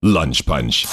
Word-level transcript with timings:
Lunch 0.00 0.44
Punch. 0.44 0.84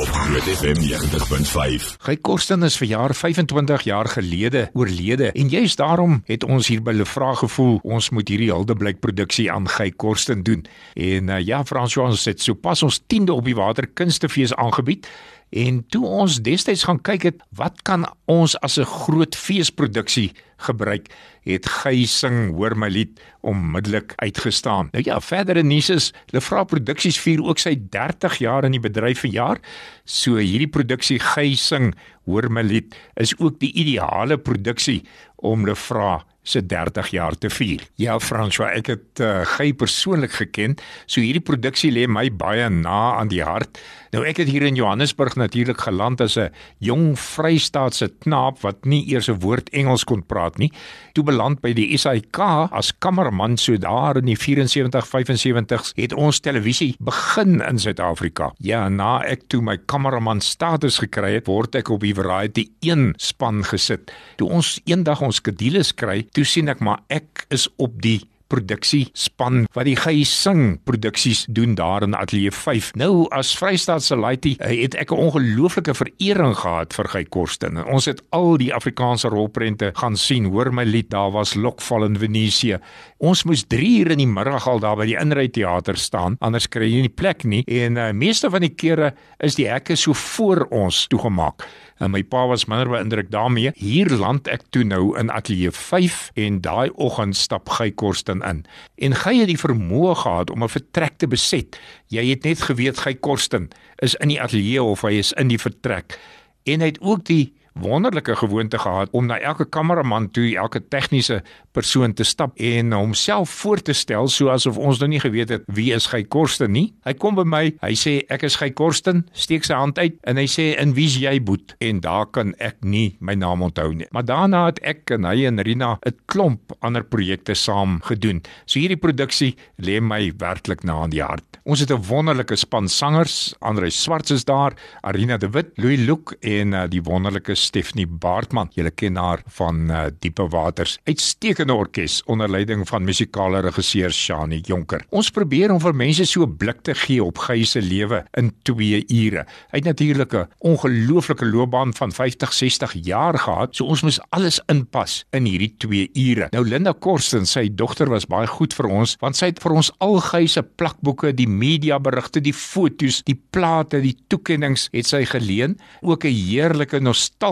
Op 0.00 0.08
Groot 0.08 0.42
FM 0.42 0.76
90.5. 0.80 1.84
Hy 2.04 2.16
Korsten 2.20 2.62
is 2.62 2.76
vir 2.76 2.90
jaar 2.90 3.14
25 3.16 3.86
jaar 3.88 4.08
gelede 4.12 4.66
oorlede 4.76 5.30
en 5.32 5.48
juist 5.48 5.80
daarom 5.80 6.18
het 6.28 6.44
ons 6.44 6.68
hier 6.68 6.82
by 6.84 6.92
Lefra 6.92 7.30
gevoel 7.40 7.78
ons 7.82 8.10
moet 8.12 8.28
hierdie 8.28 8.50
Hildeblyk 8.52 9.00
produksie 9.00 9.48
aan 9.52 9.64
Gey 9.64 9.94
Korsten 9.96 10.44
doen. 10.44 10.66
En 10.92 11.32
uh, 11.32 11.40
ja, 11.40 11.62
François 11.64 12.12
ons 12.12 12.28
het 12.28 12.44
sopas 12.44 12.84
ons 12.84 13.00
10de 13.00 13.32
op 13.32 13.48
die 13.48 13.56
Waterkunstefees 13.56 14.52
aangebied 14.60 15.08
En 15.52 15.82
toe 15.92 16.06
ons 16.08 16.38
destyds 16.40 16.86
gaan 16.88 17.00
kyk 17.04 17.26
het, 17.28 17.42
wat 17.52 17.82
kan 17.84 18.06
ons 18.24 18.54
as 18.64 18.78
'n 18.80 18.88
groot 18.88 19.36
feesproduksie 19.36 20.32
gebruik, 20.56 21.10
het 21.44 21.66
Gey 21.66 22.06
sing 22.06 22.54
hoor 22.56 22.76
my 22.76 22.88
lied 22.88 23.20
onmiddellik 23.42 24.12
uitgestaan. 24.16 24.88
Nou 24.92 25.04
ja, 25.04 25.20
verdere 25.20 25.62
nuus 25.62 25.90
is, 25.90 26.12
Lefra 26.30 26.64
Produksies 26.64 27.18
vier 27.20 27.42
ook 27.42 27.58
sy 27.58 27.76
30 27.90 28.38
jaar 28.38 28.64
in 28.64 28.72
die 28.72 28.80
bedryf 28.80 29.20
verjaar. 29.20 29.60
So 30.04 30.36
hierdie 30.36 30.70
produksie 30.70 31.18
Gey 31.18 31.54
sing 31.54 31.94
hoor 32.24 32.48
my 32.50 32.62
lied 32.62 32.94
is 33.14 33.34
ook 33.38 33.60
die 33.60 33.72
ideale 33.72 34.38
produksie 34.38 35.02
om 35.36 35.66
Lefra 35.66 36.24
se 36.42 36.66
30 36.66 37.10
jaar 37.14 37.38
te 37.38 37.50
vier. 37.50 37.82
Ja, 38.00 38.18
François, 38.20 38.72
ek 38.74 38.92
het 38.92 39.22
uh, 39.22 39.42
Gey 39.54 39.72
persoonlik 39.78 40.34
geken, 40.40 40.76
so 41.06 41.22
hierdie 41.22 41.44
produksie 41.44 41.92
lê 41.94 42.08
my 42.10 42.28
baie 42.34 42.68
na 42.70 43.14
aan 43.20 43.30
die 43.30 43.42
hart. 43.46 43.78
Nou 44.12 44.26
ek 44.28 44.42
het 44.42 44.50
hier 44.52 44.66
in 44.66 44.76
Johannesburg 44.76 45.38
natuurlik 45.40 45.80
geland 45.86 46.20
as 46.20 46.36
'n 46.36 46.50
jong 46.84 47.16
Vrystaatse 47.16 48.10
knaap 48.20 48.60
wat 48.60 48.84
nie 48.84 49.08
eers 49.08 49.28
'n 49.28 49.40
woord 49.40 49.70
Engels 49.70 50.04
kon 50.04 50.22
praat 50.22 50.58
nie. 50.58 50.70
Toe 51.14 51.24
beland 51.24 51.60
by 51.60 51.72
die 51.72 51.96
SAK 51.96 52.68
as 52.70 52.92
kameraman 52.98 53.56
so 53.56 53.76
daar 53.76 54.16
in 54.16 54.26
die 54.26 54.36
74 54.36 55.06
75s 55.06 55.92
het 55.96 56.12
ons 56.12 56.40
televisie 56.40 56.96
begin 56.98 57.60
in 57.60 57.78
Suid-Afrika. 57.78 58.52
Ja, 58.58 58.88
na 58.88 59.22
ek 59.24 59.48
toe 59.48 59.62
my 59.62 59.78
kameraman 59.86 60.40
status 60.40 60.98
gekry 60.98 61.34
het, 61.34 61.46
word 61.46 61.74
ek 61.74 61.88
op 61.88 62.00
die 62.00 62.14
Variety 62.14 62.68
1 62.80 63.14
span 63.16 63.64
gesit. 63.64 64.12
Toe 64.36 64.48
ons 64.48 64.80
eendag 64.84 65.22
ons 65.22 65.36
skedules 65.36 65.94
kry, 65.94 66.22
toe 66.32 66.44
sien 66.44 66.68
ek 66.72 66.80
maar 66.80 67.02
ek 67.12 67.46
is 67.52 67.68
op 67.76 68.00
die 68.02 68.20
produksie 68.52 69.06
span 69.16 69.64
wat 69.76 69.86
die 69.88 69.96
Gey 69.96 70.24
sing 70.28 70.76
produksies 70.88 71.46
doen 71.48 71.76
daar 71.78 72.04
in 72.04 72.16
Ateljee 72.16 72.52
5. 72.52 72.92
Nou 73.00 73.26
as 73.34 73.54
Vrystaatse 73.56 74.16
laity 74.18 74.54
eh, 74.58 74.82
het 74.82 74.96
ek 75.00 75.12
'n 75.12 75.22
ongelooflike 75.28 75.94
verering 75.96 76.56
gehad 76.56 76.92
vir 76.92 77.08
Gey 77.08 77.24
Korsten. 77.24 77.84
Ons 77.84 78.06
het 78.06 78.22
al 78.30 78.56
die 78.56 78.72
Afrikaanse 78.74 79.28
rolprente 79.28 79.92
gaan 79.94 80.16
sien. 80.16 80.44
Hoor 80.52 80.72
my 80.74 80.84
lied, 80.84 81.10
daar 81.10 81.30
was 81.30 81.54
Lokval 81.54 82.04
in 82.04 82.18
Venesië. 82.18 82.78
Ons 83.18 83.44
moes 83.44 83.64
3 83.68 84.00
uur 84.00 84.10
in 84.10 84.18
die 84.18 84.26
middag 84.26 84.68
al 84.68 84.80
daar 84.80 84.96
by 84.96 85.06
die 85.06 85.20
Inry 85.20 85.48
teater 85.48 85.96
staan, 85.96 86.36
anders 86.40 86.68
kry 86.68 86.90
jy 86.90 87.00
nie 87.00 87.14
plek 87.14 87.44
nie. 87.44 87.62
En 87.66 87.96
uh, 87.96 88.12
meeste 88.12 88.50
van 88.50 88.60
die 88.60 88.74
kere 88.74 89.14
is 89.38 89.54
die 89.54 89.68
hekke 89.68 89.96
so 89.96 90.12
voor 90.12 90.66
ons 90.70 91.06
toegemaak. 91.06 91.62
En 92.02 92.10
my 92.10 92.24
pa 92.26 92.46
was 92.50 92.64
minder 92.66 92.88
beïndruk 92.90 93.30
daarmee. 93.30 93.70
Hier 93.78 94.10
land 94.10 94.48
ek 94.50 94.64
toe 94.74 94.82
nou 94.82 95.12
in 95.18 95.30
Ateljee 95.30 95.70
5 95.70 96.32
en 96.34 96.58
daai 96.64 96.90
oggend 96.98 97.36
stap 97.38 97.70
Gey 97.76 97.92
Korsten 97.94 98.42
in. 98.42 98.64
En 98.98 99.14
Gey 99.14 99.36
het 99.38 99.52
die 99.52 99.60
vermoë 99.60 100.16
gehad 100.24 100.50
om 100.50 100.64
'n 100.66 100.72
vertrek 100.72 101.14
te 101.22 101.28
beset. 101.30 101.78
Jy 102.10 102.26
het 102.26 102.42
net 102.42 102.62
geweet 102.62 102.98
Gey 102.98 103.14
Korsten 103.14 103.68
is 103.96 104.14
in 104.14 104.28
die 104.28 104.40
ateljee 104.42 104.82
of 104.82 105.02
hy 105.02 105.12
is 105.22 105.32
in 105.32 105.48
die 105.48 105.58
vertrek. 105.58 106.18
En 106.64 106.80
hy 106.80 106.86
het 106.86 107.00
ook 107.00 107.24
die 107.24 107.54
wonderlike 107.72 108.36
gewoonte 108.36 108.78
gehad 108.78 109.08
om 109.10 109.26
na 109.26 109.38
elke 109.38 109.64
kameraman 109.64 110.30
toe, 110.30 110.56
elke 110.56 110.80
tegniese 110.88 111.42
persoon 111.72 112.12
te 112.12 112.24
stap 112.24 112.58
en 112.60 112.92
homself 112.92 113.50
voor 113.62 113.82
te 113.82 113.92
stel 113.92 114.28
soos 114.28 114.66
of 114.66 114.78
ons 114.78 115.00
nou 115.00 115.08
nie 115.08 115.20
geweet 115.20 115.48
het 115.48 115.64
wie 115.66 115.92
is 115.94 116.06
Gey 116.12 116.24
Korsten 116.24 116.72
nie. 116.72 116.92
Hy 117.06 117.14
kom 117.18 117.38
by 117.38 117.44
my, 117.48 117.62
hy 117.82 117.92
sê 117.98 118.18
ek 118.32 118.46
is 118.48 118.58
Gey 118.60 118.74
Korsten, 118.76 119.24
steek 119.32 119.64
sy 119.64 119.78
hand 119.78 119.98
uit 119.98 120.18
en 120.28 120.40
hy 120.40 120.46
sê 120.50 120.72
in 120.80 120.94
wie's 120.96 121.16
jy 121.20 121.38
boet? 121.40 121.76
En 121.80 122.02
daar 122.04 122.28
kan 122.32 122.54
ek 122.58 122.82
nie 122.84 123.16
my 123.20 123.36
naam 123.38 123.64
onthou 123.64 123.90
nie. 123.94 124.08
Maar 124.12 124.28
daarna 124.28 124.66
het 124.68 124.82
ek 124.84 125.16
en 125.16 125.28
hy 125.28 125.46
en 125.48 125.62
Rina 125.62 125.98
'n 126.06 126.16
klomp 126.26 126.76
ander 126.80 127.04
projekte 127.04 127.54
saam 127.54 128.00
gedoen. 128.04 128.42
So 128.66 128.80
hierdie 128.80 129.00
produksie 129.00 129.56
lê 129.78 130.00
my 130.00 130.32
werklik 130.38 130.84
na 130.84 131.02
aan 131.02 131.10
die 131.10 131.22
hart. 131.22 131.44
Ons 131.64 131.80
het 131.80 131.92
'n 131.92 132.02
wonderlike 132.08 132.56
span 132.56 132.88
sangers, 132.88 133.54
Andre 133.60 133.90
Swarts 133.90 134.30
is 134.30 134.44
daar, 134.44 134.72
Arina 135.02 135.36
de 135.36 135.50
Wit, 135.50 135.70
Louis 135.76 135.98
Luke 135.98 136.36
en 136.40 136.72
uh, 136.72 136.88
die 136.88 137.02
wonderlike 137.02 137.54
Stephanie 137.62 138.06
Baartman. 138.06 138.70
Julle 138.74 138.90
ken 138.90 139.16
haar 139.16 139.42
van 139.56 139.90
uh, 139.90 140.04
Diepe 140.20 140.48
Waters. 140.52 140.98
Uitstekende 141.08 141.74
orkes 141.74 142.20
onder 142.30 142.50
leiding 142.50 142.84
van 142.88 143.04
musikale 143.04 143.60
regisseur 143.64 144.12
Shani 144.12 144.60
Jonker. 144.66 145.04
Ons 145.10 145.30
probeer 145.34 145.72
om 145.72 145.80
vir 145.82 145.94
mense 145.94 146.26
so 146.28 146.42
'n 146.46 146.56
blik 146.56 146.82
te 146.82 146.94
gee 146.94 147.22
op 147.22 147.38
Gey 147.38 147.64
se 147.64 147.80
lewe 147.82 148.24
in 148.36 148.52
2 148.62 149.04
ure. 149.08 149.46
Hy 149.70 149.78
het 149.78 149.84
natuurlik 149.84 150.34
'n 150.34 150.48
ongelooflike 150.58 151.46
loopbaan 151.46 151.94
van 151.94 152.12
50, 152.12 152.52
60 152.52 152.92
jaar 153.04 153.38
gehad, 153.38 153.76
so 153.76 153.84
ons 153.84 154.02
moes 154.02 154.20
alles 154.30 154.60
inpas 154.66 155.24
in 155.30 155.44
hierdie 155.44 155.74
2 155.78 156.10
ure. 156.14 156.48
Nou 156.50 156.64
Linda 156.68 156.92
Korsten, 156.92 157.46
sy 157.46 157.68
dogter 157.74 158.08
was 158.08 158.26
baie 158.26 158.46
goed 158.46 158.74
vir 158.74 158.86
ons 158.86 159.16
want 159.20 159.36
sy 159.36 159.46
het 159.46 159.60
vir 159.62 159.72
ons 159.72 159.90
al 159.98 160.20
Gey 160.20 160.46
se 160.46 160.62
plakboeke, 160.62 161.34
die 161.34 161.48
mediaberigte, 161.48 162.40
die 162.40 162.54
fotos, 162.54 163.22
die 163.22 163.38
plate, 163.50 164.00
die 164.00 164.16
toekennings 164.28 164.88
het 164.92 165.06
sy 165.06 165.24
geleen. 165.24 165.78
Ook 166.02 166.24
'n 166.24 166.34
heerlike 166.34 167.00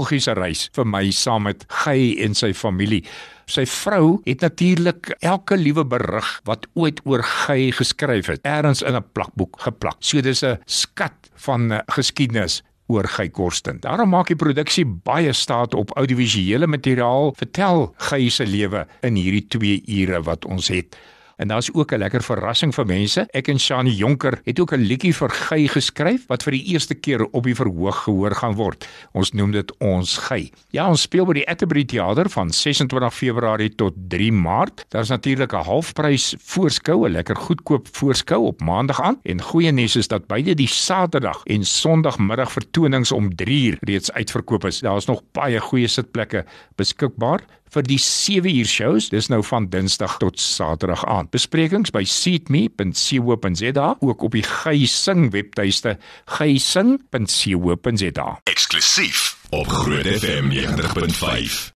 nostalgiese 0.00 0.34
reis 0.34 0.68
vir 0.74 0.86
my 0.88 1.10
saam 1.12 1.44
met 1.44 1.66
Gey 1.84 2.16
en 2.24 2.34
sy 2.34 2.52
familie. 2.54 3.02
Sy 3.50 3.66
vrou 3.66 4.20
het 4.24 4.40
natuurlik 4.40 5.10
elke 5.20 5.56
liewe 5.56 5.84
berig 5.84 6.28
wat 6.46 6.66
ooit 6.74 7.00
oor 7.04 7.22
Gey 7.22 7.70
geskryf 7.72 8.30
het, 8.30 8.40
ergens 8.44 8.82
in 8.82 8.96
'n 8.96 9.04
plakboek 9.12 9.60
geplak. 9.60 9.96
So 10.00 10.20
dis 10.20 10.42
'n 10.42 10.58
skat 10.66 11.30
van 11.36 11.72
eh, 11.72 11.80
geskiedenis 11.88 12.62
oor 12.88 13.06
Gey 13.06 13.28
Korsten. 13.28 13.80
Daarom 13.80 14.08
maak 14.08 14.28
die 14.28 14.36
produksie 14.36 14.84
baie 14.84 15.32
staat 15.32 15.74
op 15.74 15.90
audiovisuele 15.96 16.66
materiaal, 16.66 17.34
vertel 17.36 17.94
Gey 17.98 18.30
se 18.30 18.46
lewe 18.46 18.86
in 19.02 19.14
hierdie 19.14 19.46
2 19.48 19.82
ure 19.86 20.22
wat 20.22 20.44
ons 20.44 20.68
het. 20.68 20.96
En 21.40 21.48
daar's 21.48 21.72
ook 21.72 21.92
'n 21.92 21.98
lekker 21.98 22.22
verrassing 22.22 22.74
vir 22.74 22.86
mense. 22.86 23.26
Ek 23.30 23.48
en 23.48 23.58
Shani 23.58 23.90
Jonker 23.90 24.40
het 24.44 24.60
ook 24.60 24.72
'n 24.72 24.80
liedjie 24.80 25.14
vir 25.14 25.30
Gey 25.30 25.66
geskryf 25.66 26.26
wat 26.26 26.42
vir 26.42 26.52
die 26.52 26.64
eerste 26.64 26.94
keer 26.94 27.24
op 27.30 27.44
die 27.44 27.54
verhoog 27.54 28.02
gehoor 28.02 28.34
gaan 28.34 28.54
word. 28.54 28.88
Ons 29.12 29.32
noem 29.32 29.50
dit 29.50 29.78
Ons 29.78 30.18
Gey. 30.18 30.52
Ja, 30.70 30.88
ons 30.88 31.00
speel 31.00 31.24
by 31.24 31.32
die 31.32 31.48
Atterbury 31.48 31.84
Theater 31.84 32.28
van 32.28 32.50
26 32.50 33.14
Februarie 33.14 33.74
tot 33.74 33.94
3 34.08 34.32
Maart. 34.32 34.84
Daar's 34.88 35.08
natuurlik 35.08 35.52
'n 35.52 35.64
halfprys 35.64 36.34
voorskou, 36.38 37.06
'n 37.06 37.12
lekker 37.12 37.36
goedkoop 37.36 37.88
voorskou 37.92 38.46
op 38.46 38.60
Maandag 38.60 39.00
aan. 39.00 39.18
En 39.22 39.42
goeie 39.42 39.72
nuus 39.72 39.96
is 39.96 40.08
dat 40.08 40.26
beide 40.26 40.54
die 40.54 40.68
Saterdag 40.68 41.40
en 41.44 41.64
Sondagmiddag 41.64 42.52
vertonings 42.52 43.12
om 43.12 43.34
3uur 43.34 43.76
reeds 43.80 44.12
uitverkoop 44.12 44.64
is. 44.64 44.80
Daar's 44.80 45.06
nog 45.06 45.22
baie 45.32 45.60
goeie 45.60 45.86
sitplekke 45.86 46.44
beskikbaar 46.76 47.40
vir 47.74 47.82
die 47.86 47.98
7 47.98 48.50
uur 48.50 48.66
shows. 48.66 49.08
Dis 49.12 49.28
nou 49.32 49.42
van 49.46 49.68
Dinsdag 49.70 50.18
tot 50.22 50.40
Saterdag 50.40 51.04
aan. 51.06 51.28
Besprekings 51.30 51.90
by 51.94 52.04
seatme.co.za 52.04 53.88
ook 54.00 54.22
op 54.22 54.32
die 54.32 54.46
Gey 54.46 54.86
Sing 54.86 55.30
webtuiste 55.34 55.98
geysing.co.za. 56.38 58.28
Eksklusief 58.44 59.36
op 59.50 59.68
Groot 59.68 60.06
FM 60.06 60.50
90.5. 60.50 61.68